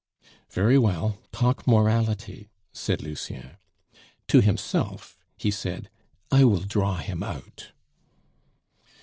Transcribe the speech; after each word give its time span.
"Very 0.49 0.79
well, 0.79 1.19
talk 1.31 1.67
morality," 1.67 2.49
said 2.73 3.03
Lucien. 3.03 3.57
To 4.29 4.41
himself 4.41 5.15
he 5.37 5.51
said, 5.51 5.91
"I 6.31 6.43
will 6.43 6.61
draw 6.61 6.97
him 6.97 7.21
out." 7.21 7.69